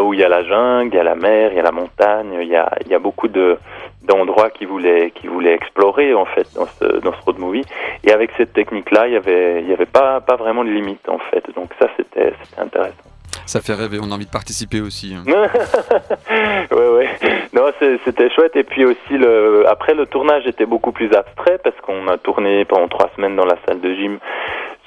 où 0.02 0.14
il 0.14 0.20
y 0.20 0.24
a 0.24 0.30
la 0.30 0.44
jungle, 0.44 0.94
il 0.94 0.98
y 0.98 1.00
a 1.00 1.04
la 1.04 1.16
mer, 1.16 1.52
il 1.52 1.58
y 1.58 1.60
a 1.60 1.64
la 1.64 1.72
montagne, 1.72 2.38
il 2.42 2.48
y 2.48 2.56
a, 2.56 2.70
il 2.86 2.92
y 2.92 2.96
a 2.96 3.00
beaucoup 3.00 3.28
de 3.28 3.58
d'endroits 4.06 4.50
qu'ils 4.50 4.68
voulaient 4.68 5.12
qu'ils 5.12 5.30
voulaient 5.30 5.54
explorer 5.54 6.14
en 6.14 6.26
fait 6.26 6.48
dans 6.56 6.68
ce 6.68 7.00
dans 7.00 7.14
ce 7.14 7.22
road 7.26 7.40
movie 7.40 7.66
et 8.04 8.12
avec 8.12 8.32
cette 8.38 8.54
technique 8.54 8.92
là 8.92 9.08
il 9.08 9.14
y 9.14 9.18
avait 9.18 9.62
il 9.62 9.70
y 9.70 9.74
avait 9.74 9.86
pas 9.86 10.22
pas 10.22 10.36
vraiment 10.36 10.64
de 10.64 10.70
limite 10.70 11.08
en 11.10 11.20
fait 11.20 11.44
donc 11.56 11.70
ça 11.80 11.88
c'était 11.98 12.34
c'était 12.44 12.62
intéressant 12.62 13.10
ça 13.46 13.62
fait 13.62 13.74
rêver, 13.74 14.00
on 14.02 14.12
a 14.12 14.16
envie 14.16 14.26
de 14.26 14.32
participer 14.32 14.82
aussi. 14.82 15.14
Hein. 15.14 15.24
ouais, 16.72 16.90
ouais. 16.90 17.10
Non, 17.54 17.72
c'était 18.04 18.30
chouette. 18.32 18.56
Et 18.56 18.64
puis 18.64 18.86
aussi, 18.86 19.12
le, 19.12 19.66
après, 19.68 19.94
le 19.94 20.08
tournage 20.08 20.48
était 20.48 20.66
beaucoup 20.66 20.92
plus 20.92 21.14
abstrait 21.14 21.60
parce 21.64 21.76
qu'on 21.82 22.08
a 22.08 22.18
tourné 22.18 22.66
pendant 22.66 22.88
trois 22.88 23.12
semaines 23.16 23.36
dans 23.36 23.46
la 23.46 23.58
salle 23.68 23.82
de 23.82 23.94
gym 23.94 24.20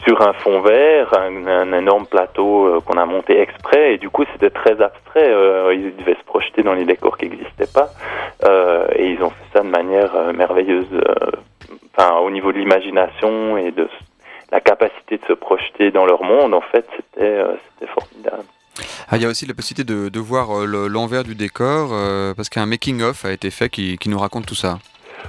sur 0.04 0.20
un 0.22 0.32
fond 0.32 0.60
vert, 0.60 1.12
un, 1.18 1.72
énorme 1.72 2.06
plateau 2.06 2.66
euh, 2.66 2.80
qu'on 2.80 2.98
a 2.98 3.06
monté 3.06 3.40
exprès, 3.40 3.94
et 3.94 3.98
du 3.98 4.08
coup 4.10 4.24
c'était 4.32 4.50
très 4.50 4.80
abstrait. 4.80 5.30
Euh, 5.32 5.74
ils 5.74 5.96
devaient 5.96 6.16
se 6.18 6.24
projeter 6.24 6.62
dans 6.62 6.74
les 6.74 6.84
décors 6.84 7.16
qui 7.18 7.28
n'existaient 7.28 7.72
pas, 7.72 7.90
euh, 8.44 8.86
et 8.94 9.10
ils 9.10 9.22
ont 9.22 9.30
fait 9.30 9.58
ça 9.58 9.60
de 9.60 9.68
manière 9.68 10.32
merveilleuse. 10.32 10.86
Enfin, 11.96 12.18
au 12.18 12.30
niveau 12.30 12.52
de 12.52 12.58
l'imagination 12.58 13.58
et 13.58 13.72
de 13.72 13.88
la 14.52 14.60
capacité 14.60 15.18
de 15.18 15.24
se 15.26 15.32
projeter 15.32 15.90
dans 15.90 16.06
leur 16.06 16.22
monde, 16.22 16.54
en 16.54 16.60
fait, 16.60 16.86
c'était 16.96 17.42
formidable. 17.86 18.44
Ah, 19.10 19.16
il 19.16 19.22
y 19.22 19.26
a 19.26 19.28
aussi 19.28 19.46
la 19.46 19.54
possibilité 19.54 19.92
de, 19.92 20.20
voir 20.20 20.64
l'envers 20.64 21.24
du 21.24 21.34
décor, 21.34 21.90
parce 22.36 22.48
qu'un 22.48 22.66
making-of 22.66 23.24
a 23.24 23.32
été 23.32 23.50
fait 23.50 23.68
qui 23.68 23.98
nous 24.06 24.18
raconte 24.18 24.46
tout 24.46 24.54
ça. 24.54 24.78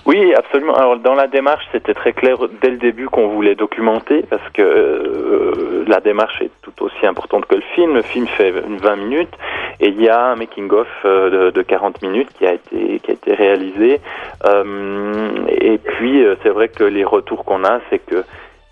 Oui, 0.05 0.33
absolument. 0.33 0.75
Alors 0.75 0.97
dans 0.97 1.15
la 1.15 1.27
démarche, 1.27 1.65
c'était 1.71 1.93
très 1.93 2.13
clair 2.13 2.37
dès 2.61 2.69
le 2.69 2.77
début 2.77 3.07
qu'on 3.07 3.27
voulait 3.27 3.55
documenter 3.55 4.23
parce 4.29 4.47
que 4.53 4.61
euh, 4.61 5.83
la 5.87 5.99
démarche 5.99 6.41
est 6.41 6.51
tout 6.61 6.83
aussi 6.83 7.05
importante 7.05 7.45
que 7.45 7.55
le 7.55 7.63
film. 7.75 7.95
Le 7.95 8.01
film 8.01 8.27
fait 8.27 8.51
20 8.51 8.95
minutes 8.95 9.33
et 9.79 9.89
il 9.89 10.01
y 10.01 10.09
a 10.09 10.31
un 10.31 10.35
making 10.35 10.71
of 10.71 10.87
euh, 11.05 11.51
de, 11.51 11.61
40 11.61 12.01
minutes 12.01 12.29
qui 12.37 12.45
a 12.45 12.53
été 12.53 12.99
qui 12.99 13.11
a 13.11 13.13
été 13.13 13.33
réalisé. 13.33 13.99
Euh, 14.45 15.45
et 15.47 15.77
puis 15.77 16.23
c'est 16.43 16.49
vrai 16.49 16.69
que 16.69 16.83
les 16.83 17.03
retours 17.03 17.45
qu'on 17.45 17.63
a, 17.63 17.79
c'est 17.89 17.99
que 17.99 18.23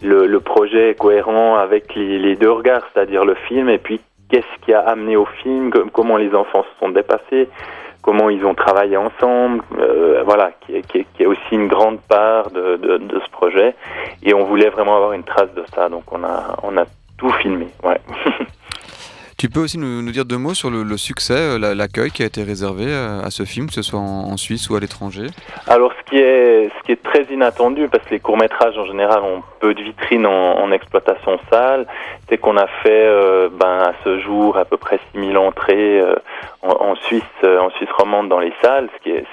le, 0.01 0.39
projet 0.39 0.91
est 0.91 0.95
cohérent 0.95 1.57
avec 1.57 1.95
les, 1.95 2.19
les 2.19 2.35
deux 2.35 2.51
regards, 2.51 2.87
c'est-à-dire 2.93 3.25
le 3.25 3.33
film 3.33 3.67
et 3.69 3.79
puis 3.79 3.99
qu'est-ce 4.29 4.65
qui 4.65 4.73
a 4.73 4.81
amené 4.81 5.15
au 5.15 5.25
film, 5.25 5.71
comment 5.91 6.17
les 6.17 6.33
enfants 6.35 6.63
se 6.63 6.79
sont 6.79 6.89
dépassés 6.89 7.47
comment 8.07 8.29
ils 8.29 8.45
ont 8.45 8.55
travaillé 8.55 8.95
ensemble, 8.95 9.61
euh, 9.77 10.23
voilà, 10.23 10.53
qui 10.61 10.77
est, 10.77 10.81
qui, 10.81 11.05
est, 11.19 11.25
aussi 11.25 11.41
une 11.51 11.67
grande 11.67 11.99
part 11.99 12.51
de, 12.51 12.77
de, 12.77 12.99
de, 12.99 13.19
ce 13.19 13.29
projet. 13.31 13.75
Et 14.23 14.33
on 14.33 14.45
voulait 14.45 14.69
vraiment 14.69 14.95
avoir 14.95 15.11
une 15.11 15.25
trace 15.25 15.53
de 15.55 15.65
ça, 15.75 15.89
donc 15.89 16.03
on 16.13 16.23
a, 16.23 16.55
on 16.63 16.77
a 16.77 16.85
tout 17.17 17.29
filmé. 17.41 17.67
Ouais. 17.83 17.99
Tu 19.37 19.49
peux 19.49 19.59
aussi 19.59 19.77
nous, 19.77 20.01
dire 20.11 20.25
deux 20.25 20.39
mots 20.39 20.55
sur 20.55 20.71
le, 20.71 20.97
succès, 20.97 21.35
euh, 21.37 21.75
l'accueil 21.75 22.09
qui 22.09 22.23
a 22.23 22.25
été 22.25 22.41
réservé 22.41 22.85
euh, 22.87 23.21
à 23.21 23.29
ce 23.29 23.43
film, 23.43 23.67
que 23.67 23.73
ce 23.73 23.83
soit 23.83 23.99
en, 23.99 24.35
Suisse 24.35 24.67
ou 24.71 24.75
à 24.75 24.79
l'étranger 24.79 25.27
Alors, 25.67 25.93
ce 25.93 26.09
qui, 26.09 26.17
est, 26.17 26.71
ce 26.75 26.83
qui 26.83 26.93
est 26.93 27.03
très 27.03 27.21
inattendu, 27.25 27.87
parce 27.87 28.03
que 28.05 28.15
les 28.15 28.19
courts-métrages 28.19 28.75
en 28.79 28.85
général 28.85 29.21
ont 29.21 29.43
peu 29.59 29.75
de 29.75 29.83
vitrines 29.83 30.25
en, 30.25 30.71
exploitation 30.71 31.37
salle, 31.51 31.85
c'est 32.27 32.39
qu'on 32.39 32.57
a 32.57 32.65
fait 32.81 33.05
euh, 33.05 33.49
ben, 33.51 33.77
à 33.77 33.93
ce 34.03 34.19
jour 34.21 34.57
à 34.57 34.65
peu 34.65 34.77
près 34.77 34.99
6000 35.13 35.37
entrées 35.37 36.01
en, 36.63 36.95
Suisse, 36.95 37.23
en 37.43 37.69
Suisse 37.69 37.89
romande 37.95 38.29
dans 38.29 38.39
les 38.39 38.53
salles, 38.63 38.89
ce 38.97 39.03
qui 39.03 39.11
est, 39.11 39.25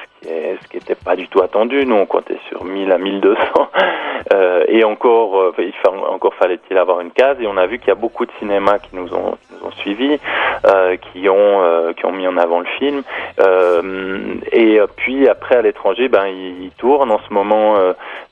qui 0.70 0.76
n'était 0.76 0.94
pas 0.94 1.16
du 1.16 1.28
tout 1.28 1.42
attendu. 1.42 1.84
Nous, 1.86 1.94
on 1.94 2.06
comptait 2.06 2.38
sur 2.48 2.64
1000 2.64 2.92
à 2.92 2.98
1200. 2.98 3.38
Euh, 4.32 4.64
et 4.68 4.84
encore, 4.84 5.38
euh, 5.38 5.54
il 5.58 5.72
encore 6.08 6.32
fallait-il 6.34 6.78
avoir 6.78 7.00
une 7.00 7.10
case. 7.10 7.36
Et 7.40 7.46
on 7.46 7.58
a 7.58 7.66
vu 7.66 7.78
qu'il 7.78 7.88
y 7.88 7.90
a 7.90 7.96
beaucoup 7.96 8.24
de 8.24 8.30
cinémas 8.38 8.78
qui 8.78 8.96
nous 8.96 9.12
ont, 9.12 9.32
qui 9.32 9.52
nous 9.52 9.68
ont 9.68 9.72
suivis, 9.72 10.18
euh, 10.66 10.96
qui, 10.96 11.28
ont, 11.28 11.62
euh, 11.62 11.92
qui 11.92 12.06
ont 12.06 12.12
mis 12.12 12.26
en 12.26 12.38
avant 12.38 12.60
le 12.60 12.66
film. 12.78 13.02
Euh, 13.40 14.34
et 14.50 14.80
puis 14.96 15.28
après, 15.28 15.56
à 15.56 15.62
l'étranger, 15.62 16.08
ben, 16.08 16.26
ils, 16.26 16.70
tournent 16.78 17.10
en 17.10 17.20
ce 17.28 17.34
moment 17.34 17.76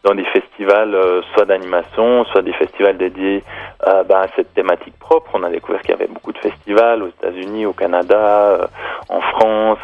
dans 0.04 0.14
des 0.14 0.24
festivals, 0.24 0.96
soit 1.32 1.44
d'animation, 1.44 2.24
soit 2.26 2.42
des 2.42 2.52
festivals 2.52 2.96
dédiés 2.96 3.42
ben, 3.86 4.22
à 4.22 4.26
cette 4.34 4.52
thématique 4.54 4.98
propre. 4.98 5.30
On 5.34 5.42
a 5.42 5.50
découvert 5.50 5.80
qu'il 5.82 5.90
y 5.90 5.94
avait 5.94 6.06
beaucoup 6.06 6.32
de 6.32 6.38
festivals 6.38 7.02
aux 7.02 7.08
États-Unis, 7.08 7.66
au 7.66 7.72
Canada, 7.72 8.68
en 9.08 9.20
France. 9.20 9.78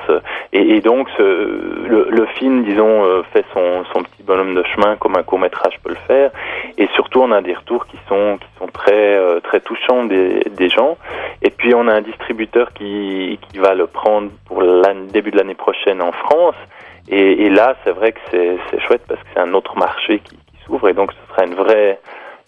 Et, 0.52 0.76
et 0.76 0.80
donc, 0.80 1.08
ce, 1.16 1.22
le, 1.22 2.08
le, 2.10 2.26
film, 2.38 2.64
disons, 2.64 3.04
euh, 3.04 3.22
fait 3.32 3.44
son, 3.52 3.84
son, 3.92 4.02
petit 4.02 4.22
bonhomme 4.22 4.54
de 4.54 4.62
chemin 4.64 4.96
comme 4.96 5.16
un 5.16 5.22
court 5.22 5.38
métrage 5.38 5.75
peut 5.82 5.90
le 5.90 6.06
faire. 6.06 6.30
Et 6.76 6.88
surtout, 6.94 7.20
on 7.20 7.32
a 7.32 7.42
des 7.42 7.54
retours 7.54 7.87
qui 7.87 7.98
sont, 8.08 8.38
qui 8.38 8.48
sont 8.58 8.66
très, 8.66 9.16
euh, 9.16 9.40
très 9.40 9.60
touchants 9.60 10.04
des, 10.04 10.40
des, 10.56 10.68
gens. 10.68 10.96
Et 11.42 11.50
puis, 11.50 11.75
on 11.75 11.87
a 11.88 11.94
un 11.94 12.00
distributeur 12.00 12.72
qui, 12.72 13.38
qui 13.48 13.58
va 13.58 13.75
le 13.75 13.87
prendre 13.87 14.30
pour 14.46 14.62
le 14.62 14.82
début 15.12 15.30
de 15.30 15.37
l'année 15.37 15.54
prochaine 15.54 16.00
en 16.00 16.12
France. 16.12 16.56
Et, 17.10 17.46
et 17.46 17.50
là, 17.50 17.76
c'est 17.84 17.92
vrai 17.92 18.12
que 18.12 18.20
c'est 18.30 18.80
chouette 18.80 19.02
parce 19.08 19.20
que 19.20 19.26
c'est 19.34 19.40
un 19.40 19.54
autre 19.54 19.76
marché 19.76 20.20
qui, 20.20 20.36
qui 20.36 20.64
s'ouvre. 20.64 20.88
Et 20.88 20.92
donc, 20.94 21.12
ce 21.12 21.32
sera 21.32 21.46
une 21.46 21.54
vraie 21.54 21.98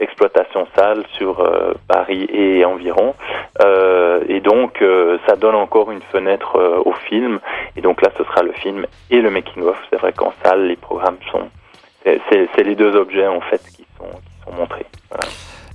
exploitation 0.01 0.67
salle 0.75 1.05
sur 1.17 1.41
euh, 1.41 1.75
Paris 1.87 2.27
et 2.33 2.65
environ. 2.65 3.15
Euh, 3.63 4.23
et 4.29 4.41
donc, 4.41 4.83
euh, 4.83 5.19
ça 5.27 5.37
donne 5.37 5.55
encore 5.55 5.91
une 5.91 6.03
fenêtre 6.11 6.83
au 6.85 6.93
film. 6.93 7.39
Et 7.77 7.81
donc 7.81 8.03
là, 8.03 8.11
ce 8.17 8.25
sera 8.25 8.43
le 8.43 8.53
film 8.53 8.87
et 9.11 9.21
le 9.21 9.31
making-of. 9.31 9.77
C'est 9.91 10.01
vrai 10.01 10.13
qu'en 10.13 10.33
salle, 10.45 10.67
les 10.67 10.77
programmes 10.77 11.19
sont... 11.31 11.49
C'est 12.03 12.65
les 12.65 12.75
deux 12.75 12.97
objets, 12.97 13.27
en 13.27 13.43
fait, 13.43 13.61
qui 13.77 13.87
sont, 13.99 14.09
qui 14.09 14.45
sont 14.45 14.57
montrés. 14.57 14.87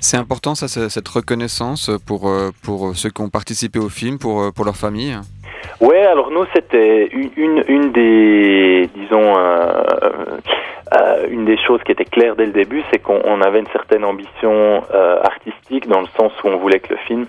C'est 0.05 0.17
important, 0.17 0.53
ça, 0.53 0.67
cette 0.67 1.07
reconnaissance 1.07 1.89
pour, 2.05 2.31
pour 2.63 2.95
ceux 2.95 3.09
qui 3.09 3.21
ont 3.23 3.29
participé 3.29 3.79
au 3.79 3.89
film, 3.89 4.19
pour, 4.19 4.53
pour 4.53 4.63
leur 4.63 4.75
famille? 4.75 5.17
Ouais, 5.81 6.05
alors 6.05 6.29
nous, 6.29 6.45
c'était 6.53 7.07
une, 7.07 7.63
une, 7.67 7.91
des, 7.91 8.87
disons, 8.95 9.35
euh, 10.93 11.27
une 11.29 11.45
des 11.45 11.57
choses 11.57 11.81
qui 11.83 11.91
était 11.91 12.05
claire 12.05 12.35
dès 12.35 12.45
le 12.45 12.51
début, 12.51 12.83
c'est 12.91 12.99
qu'on 12.99 13.41
avait 13.41 13.59
une 13.59 13.67
certaine 13.73 14.05
ambition 14.05 14.83
euh, 14.93 15.19
artistique 15.23 15.87
dans 15.87 16.01
le 16.01 16.07
sens 16.17 16.31
où 16.43 16.49
on 16.49 16.57
voulait 16.57 16.79
que 16.79 16.93
le 16.93 16.99
film 17.07 17.25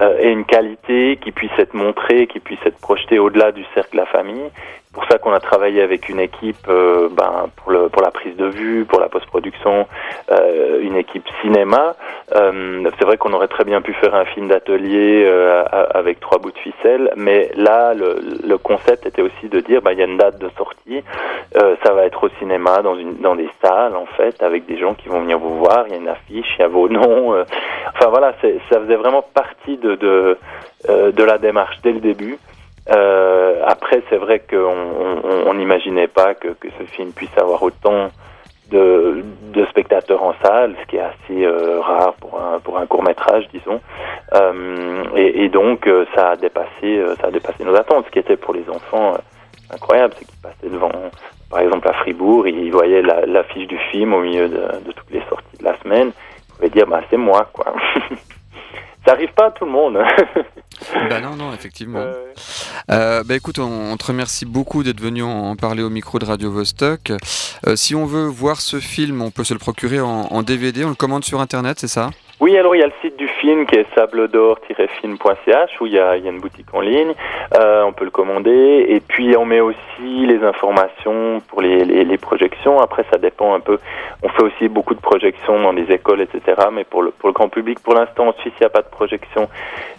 euh, 0.00 0.16
ait 0.18 0.30
une 0.30 0.44
qualité 0.44 1.18
qui 1.20 1.32
puisse 1.32 1.50
être 1.58 1.74
montrée, 1.74 2.28
qui 2.28 2.38
puisse 2.38 2.60
être 2.64 2.78
projetée 2.78 3.18
au-delà 3.18 3.50
du 3.50 3.64
cercle 3.74 3.96
de 3.96 3.96
la 3.96 4.06
famille, 4.06 4.48
pour 4.92 5.04
ça 5.06 5.18
qu'on 5.18 5.32
a 5.32 5.40
travaillé 5.40 5.80
avec 5.82 6.08
une 6.08 6.20
équipe 6.20 6.68
euh, 6.68 7.08
ben, 7.10 7.46
pour, 7.56 7.72
le, 7.72 7.88
pour 7.88 8.02
la 8.02 8.10
prise 8.10 8.36
de 8.36 8.46
vue, 8.46 8.84
pour 8.84 9.00
la 9.00 9.08
post-production, 9.08 9.86
euh, 10.30 10.80
une 10.82 10.96
équipe 10.96 11.26
cinéma. 11.40 11.96
Euh, 12.34 12.90
c'est 12.98 13.04
vrai 13.04 13.16
qu'on 13.16 13.32
aurait 13.32 13.48
très 13.48 13.64
bien 13.64 13.80
pu 13.80 13.94
faire 13.94 14.14
un 14.14 14.26
film 14.26 14.48
d'atelier 14.48 15.24
euh, 15.24 15.64
avec 15.94 16.20
trois 16.20 16.38
bouts 16.38 16.52
de 16.52 16.58
ficelle, 16.58 17.10
mais 17.16 17.50
là, 17.56 17.94
le, 17.94 18.20
le 18.46 18.58
concept 18.58 19.06
était 19.06 19.22
aussi 19.22 19.48
de 19.48 19.60
dire, 19.60 19.80
ben, 19.80 19.92
il 19.92 19.98
y 19.98 20.02
a 20.02 20.06
une 20.06 20.18
date 20.18 20.38
de 20.38 20.50
sortie, 20.58 21.02
euh, 21.56 21.74
ça 21.82 21.94
va 21.94 22.04
être 22.04 22.24
au 22.24 22.28
cinéma, 22.38 22.82
dans, 22.82 22.96
une, 22.96 23.16
dans 23.16 23.34
des 23.34 23.48
salles, 23.62 23.96
en 23.96 24.06
fait, 24.06 24.42
avec 24.42 24.66
des 24.66 24.76
gens 24.78 24.94
qui 24.94 25.08
vont 25.08 25.20
venir 25.20 25.38
vous 25.38 25.58
voir, 25.58 25.84
il 25.86 25.92
y 25.92 25.94
a 25.94 25.98
une 25.98 26.08
affiche, 26.08 26.54
il 26.58 26.62
y 26.62 26.64
a 26.64 26.68
vos 26.68 26.88
noms. 26.88 27.34
enfin 27.94 28.08
voilà, 28.10 28.34
ça 28.42 28.80
faisait 28.80 28.96
vraiment 28.96 29.22
partie 29.22 29.78
de, 29.78 29.94
de, 29.94 30.38
de 30.88 31.24
la 31.24 31.38
démarche 31.38 31.80
dès 31.82 31.92
le 31.92 32.00
début. 32.00 32.38
Euh, 32.90 33.62
après, 33.66 34.02
c'est 34.10 34.16
vrai 34.16 34.40
qu'on 34.40 35.54
n'imaginait 35.54 36.08
pas 36.08 36.34
que, 36.34 36.48
que, 36.48 36.68
ce 36.78 36.84
film 36.84 37.12
puisse 37.12 37.36
avoir 37.38 37.62
autant 37.62 38.10
de, 38.70 39.24
de, 39.52 39.64
spectateurs 39.66 40.22
en 40.22 40.34
salle, 40.42 40.74
ce 40.80 40.86
qui 40.86 40.96
est 40.96 41.00
assez 41.00 41.44
euh, 41.44 41.80
rare 41.80 42.14
pour 42.14 42.40
un, 42.40 42.58
pour 42.58 42.78
un 42.78 42.86
court 42.86 43.04
métrage, 43.04 43.46
disons. 43.52 43.80
Euh, 44.34 45.04
et, 45.14 45.44
et, 45.44 45.48
donc, 45.48 45.86
euh, 45.86 46.06
ça 46.14 46.30
a 46.30 46.36
dépassé, 46.36 46.84
euh, 46.84 47.14
ça 47.20 47.28
a 47.28 47.30
dépassé 47.30 47.64
nos 47.64 47.74
attentes. 47.76 48.06
Ce 48.06 48.10
qui 48.10 48.18
était 48.18 48.36
pour 48.36 48.54
les 48.54 48.68
enfants 48.68 49.14
incroyable, 49.70 50.14
c'est 50.18 50.24
qu'ils 50.24 50.40
passaient 50.40 50.68
devant, 50.68 50.90
par 51.50 51.60
exemple 51.60 51.88
à 51.88 51.92
Fribourg, 51.92 52.48
ils 52.48 52.72
voyaient 52.72 53.02
l'affiche 53.02 53.68
du 53.68 53.78
film 53.90 54.14
au 54.14 54.20
milieu 54.20 54.48
de, 54.48 54.60
de, 54.84 54.92
toutes 54.92 55.10
les 55.10 55.22
sorties 55.28 55.58
de 55.58 55.64
la 55.64 55.78
semaine. 55.78 56.12
Ils 56.48 56.54
pouvaient 56.54 56.70
dire, 56.70 56.86
bah 56.86 57.00
c'est 57.10 57.16
moi, 57.16 57.48
quoi. 57.52 57.66
ça 59.06 59.12
arrive 59.12 59.32
pas 59.34 59.46
à 59.46 59.50
tout 59.50 59.66
le 59.66 59.70
monde. 59.70 60.02
bah 61.08 61.20
non, 61.20 61.36
non, 61.36 61.52
effectivement. 61.52 61.98
Euh, 61.98 62.24
euh, 62.90 63.24
bah 63.24 63.36
écoute, 63.36 63.58
on, 63.58 63.96
te 63.96 64.04
remercie 64.04 64.44
beaucoup 64.44 64.82
d'être 64.82 65.00
venu 65.00 65.22
en, 65.22 65.56
parler 65.56 65.82
au 65.82 65.90
micro 65.90 66.18
de 66.18 66.24
Radio 66.24 66.50
Vostok. 66.50 67.12
Euh, 67.66 67.76
si 67.76 67.94
on 67.94 68.06
veut 68.06 68.26
voir 68.26 68.60
ce 68.60 68.80
film, 68.80 69.22
on 69.22 69.30
peut 69.30 69.44
se 69.44 69.54
le 69.54 69.58
procurer 69.58 70.00
en, 70.00 70.08
en, 70.08 70.42
DVD, 70.42 70.84
on 70.84 70.90
le 70.90 70.94
commande 70.94 71.24
sur 71.24 71.40
Internet, 71.40 71.78
c'est 71.80 71.88
ça? 71.88 72.10
Oui, 72.42 72.58
alors 72.58 72.74
il 72.74 72.80
y 72.80 72.82
a 72.82 72.86
le 72.86 72.92
site 73.00 73.16
du 73.16 73.28
film 73.28 73.66
qui 73.66 73.76
est 73.76 73.86
sabledor-film.ch 73.94 75.80
où 75.80 75.86
il 75.86 75.92
y, 75.92 75.98
a, 76.00 76.16
une 76.16 76.40
boutique 76.40 76.74
en 76.74 76.80
ligne, 76.80 77.14
euh, 77.54 77.84
on 77.84 77.92
peut 77.92 78.04
le 78.04 78.10
commander 78.10 78.84
et 78.88 78.98
puis 78.98 79.36
on 79.36 79.44
met 79.44 79.60
aussi 79.60 80.26
les 80.26 80.42
informations 80.42 81.40
pour 81.46 81.62
les, 81.62 81.84
les, 81.84 82.04
les, 82.04 82.18
projections. 82.18 82.80
Après, 82.80 83.04
ça 83.12 83.18
dépend 83.18 83.54
un 83.54 83.60
peu. 83.60 83.78
On 84.24 84.28
fait 84.28 84.42
aussi 84.42 84.68
beaucoup 84.68 84.94
de 84.94 85.00
projections 85.00 85.62
dans 85.62 85.72
des 85.72 85.88
écoles, 85.92 86.20
etc. 86.20 86.66
Mais 86.72 86.82
pour 86.82 87.04
le, 87.04 87.12
grand 87.26 87.48
public, 87.48 87.78
pour 87.78 87.94
l'instant, 87.94 88.26
en 88.30 88.32
Suisse, 88.32 88.54
il 88.58 88.62
n'y 88.62 88.66
a 88.66 88.70
pas 88.70 88.82
de 88.82 88.90
projection 88.90 89.48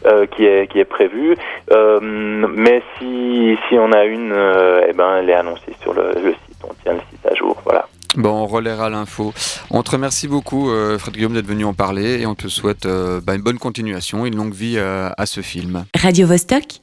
euh, 0.06 0.26
qui 0.26 0.46
est 0.46 0.68
qui 0.70 0.84
prévue. 0.84 1.38
Euh, 1.72 2.02
mais 2.02 2.84
si 3.00 3.58
si 3.70 3.78
on 3.80 3.94
a 3.94 4.04
une, 4.04 4.36
eh 4.86 4.92
ben, 4.92 5.20
elle 5.20 5.30
est 5.30 5.34
annoncée 5.34 5.74
sur 5.82 5.94
le, 5.94 6.12
le 6.22 6.34
site. 6.34 6.62
On 6.70 6.74
tient 6.84 6.92
le 6.92 7.00
site 7.10 7.26
à 7.26 7.34
jour. 7.36 7.56
Voilà. 7.64 7.86
Bon, 8.16 8.44
on 8.44 8.48
relaiera 8.48 8.90
l'info. 8.90 9.34
On 9.70 9.82
te 9.84 9.92
remercie 9.92 10.28
beaucoup, 10.28 10.70
euh, 10.70 10.98
Fred 11.00 11.16
Guillaume, 11.16 11.34
d'être 11.34 11.48
venu 11.48 11.66
en 11.66 11.74
parler 11.74 12.20
et 12.22 12.26
on 12.26 12.36
te 12.36 12.48
souhaite 12.48 12.86
euh, 12.86 13.22
bah, 13.22 13.36
une 13.36 13.42
bonne 13.42 13.58
continuation, 13.58 14.26
une 14.26 14.36
longue 14.36 14.54
vie 14.54 14.76
euh, 14.78 15.10
à 15.18 15.26
ce 15.26 15.42
film. 15.42 15.86
Radio 15.96 16.28
-Vostok 16.28 16.80